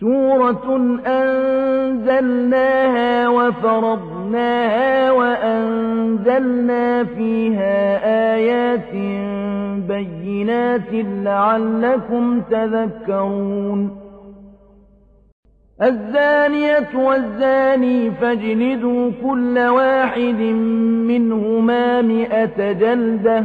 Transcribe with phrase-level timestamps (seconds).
[0.00, 2.68] سورة أنزلناها
[3.28, 8.92] وفرضناها وأنزلنا فيها آيات
[9.88, 10.92] بينات
[11.24, 13.96] لعلكم تذكرون.
[15.82, 20.40] الزانية والزاني فاجلدوا كل واحد
[21.10, 23.44] منهما مئة جلدة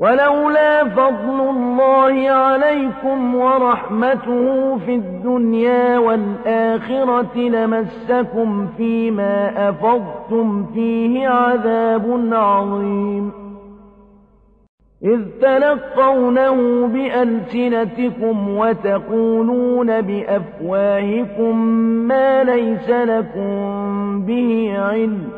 [0.00, 13.32] ولولا فضل الله عليكم ورحمته في الدنيا والآخرة لمسكم فيما أفضتم فيه عذاب عظيم.
[15.04, 21.58] إذ تلقونه بألسنتكم وتقولون بأفواهكم
[22.08, 25.37] ما ليس لكم به علم.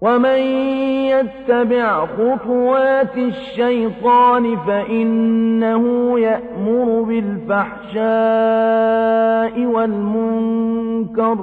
[0.00, 0.38] ومن
[1.08, 8.06] يتبع خطوات الشيطان فإنه يأمر بالفحشاء
[9.66, 11.38] والمنكر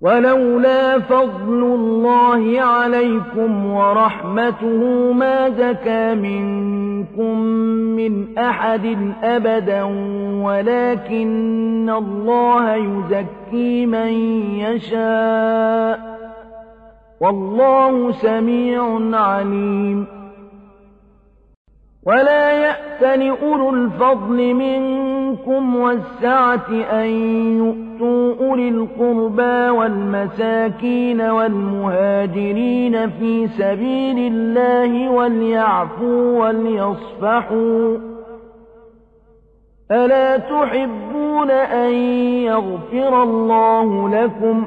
[0.00, 7.38] ولولا فضل الله عليكم ورحمته ما زكى منكم
[7.98, 9.82] من أحد أبدا
[10.44, 14.12] ولكن الله يزكي من
[14.58, 16.18] يشاء.
[17.20, 20.06] والله سميع عليم.
[22.06, 25.17] ولا يأتن أولو الفضل منكم
[25.76, 27.06] والسعة أن
[27.58, 37.98] يؤتوا أولي القربى والمساكين والمهاجرين في سبيل الله وليعفوا وليصفحوا
[39.90, 41.94] ألا تحبون أن
[42.44, 44.66] يغفر الله لكم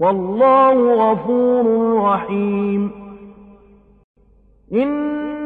[0.00, 2.90] والله غفور رحيم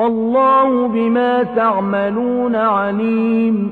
[0.00, 3.70] والله بما تعملون عليم.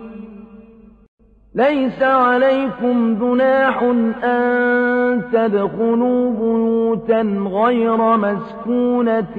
[1.54, 3.82] ليس عليكم جناح
[4.24, 7.20] أن تدخلوا بيوتا
[7.52, 9.36] غير مسكونة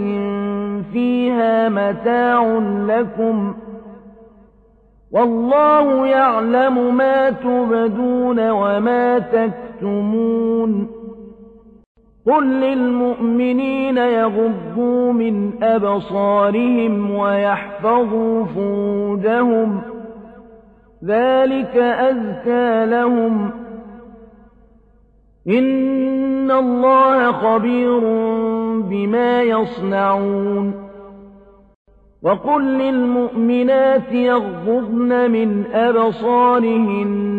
[0.93, 3.53] فيها متاع لكم.
[5.11, 10.98] والله يعلم ما تبدون وما تكتمون.
[12.27, 19.81] قل للمؤمنين يغضوا من أبصارهم ويحفظوا فروجهم
[21.05, 23.51] ذلك أزكى لهم
[25.47, 27.99] إن الله خبير
[28.79, 30.89] بما يصنعون
[32.23, 37.38] وقل للمؤمنات يغضضن من أبصارهن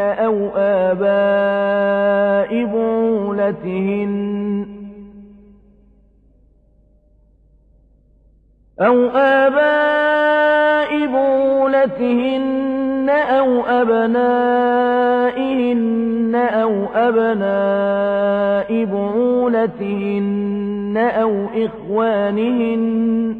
[0.00, 4.66] أو آباء بعولتهن
[8.80, 15.10] أو آباء بعولتهن أو أبنائهن
[16.34, 23.39] أو أبناء بعولتهن أو إخوانهن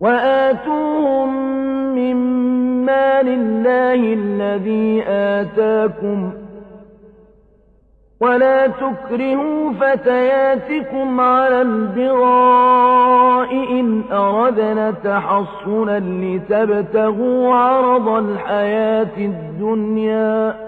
[0.00, 1.34] وآتوهم
[1.94, 2.16] من
[2.84, 6.32] مال الله الذي آتاكم
[8.20, 20.65] ولا تكرهوا فتياتكم على البغاء إن أردنا تحصنا لتبتغوا عرض الحياة الدنيا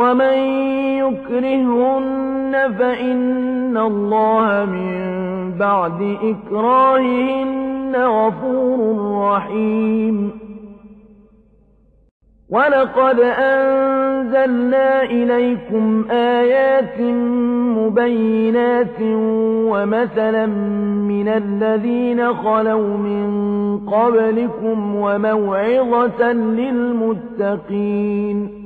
[0.00, 0.36] ومن
[1.04, 4.94] يكرهن فإن الله من
[5.58, 8.78] بعد إكراههن غفور
[9.32, 10.30] رحيم.
[12.50, 17.00] ولقد أنزلنا إليكم آيات
[17.78, 19.00] مبينات
[19.72, 20.46] ومثلا
[21.12, 23.26] من الذين خلوا من
[23.86, 28.59] قبلكم وموعظة للمتقين.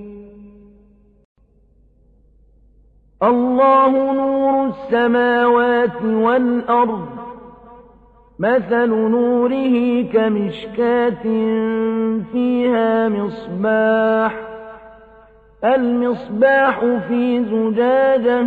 [3.22, 7.06] الله نور السماوات والأرض.
[8.38, 11.22] مثل نوره كمشكاة
[12.32, 14.40] فيها مصباح.
[15.64, 18.46] المصباح في زجاجة.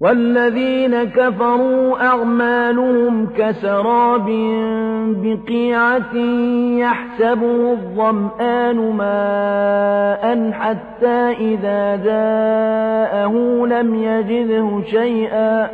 [0.00, 4.26] والذين كفروا أعمالهم كسراب
[5.22, 6.16] بقيعة
[6.78, 13.32] يحسبه الظمآن ماء حتى إذا جاءه
[13.66, 15.68] لم يجده شيئا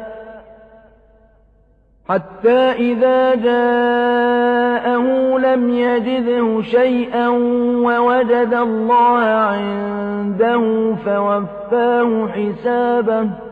[2.09, 5.05] حتى إذا جاءه
[5.38, 13.51] لم يجده شيئا ووجد الله عنده فوفاه حسابه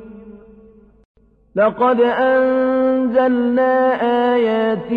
[1.55, 3.93] لقد أنزلنا
[4.33, 4.93] آيات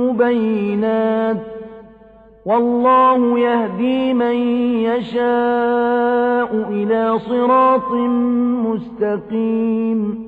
[0.00, 1.36] مبينات
[2.46, 4.36] والله يهدي من
[4.86, 7.92] يشاء إلى صراط
[8.66, 10.26] مستقيم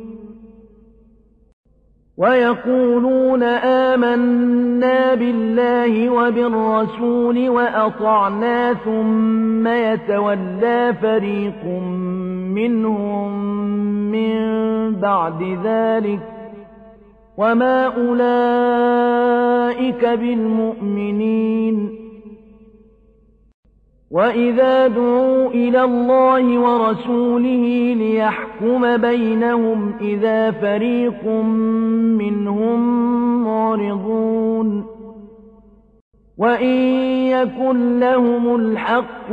[2.16, 11.64] ويقولون آمنا بالله وبالرسول وأطعنا ثم يتولى فريق
[12.58, 13.30] منهم
[14.10, 14.38] من
[14.94, 16.20] بعد ذلك
[17.36, 19.38] وما أولئك
[20.04, 21.90] بالمؤمنين.
[24.10, 31.26] وإذا دعوا إلى الله ورسوله ليحكم بينهم إذا فريق
[32.18, 32.80] منهم
[33.44, 34.86] معرضون.
[36.38, 36.76] وإن
[37.26, 39.32] يكن لهم الحق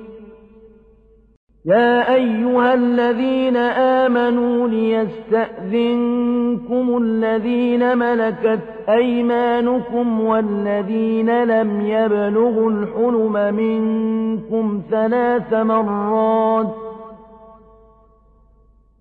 [1.65, 5.87] يا أيها الذين آمنوا ليستأذنكم
[6.97, 16.90] الذين ملكت أيمانكم والذين لم يبلغوا الحلم منكم ثلاث مرات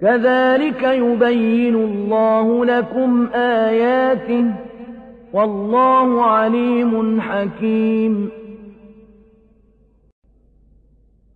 [0.00, 4.44] كذلك يبين الله لكم آياته
[5.32, 8.30] والله عليم حكيم.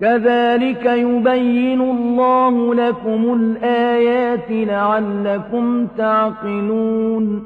[0.00, 7.44] كذلك يبين الله لكم الآيات لعلكم تعقلون.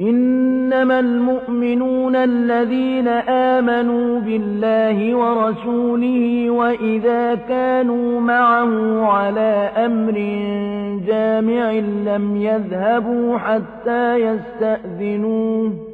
[0.00, 10.12] إنما المؤمنون الذين آمنوا بالله ورسوله وإذا كانوا معه على أمر
[11.06, 11.72] جامع
[12.06, 15.93] لم يذهبوا حتى يستأذنوه.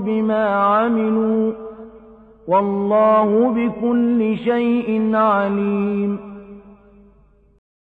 [0.00, 1.52] بما عملوا
[2.48, 6.33] والله بكل شيء عليم